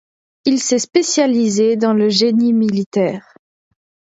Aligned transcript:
Il 0.45 0.59
s'est 0.59 0.79
spécialisé 0.79 1.75
dans 1.75 1.93
le 1.93 2.09
génie 2.09 2.53
militaire. 2.53 3.35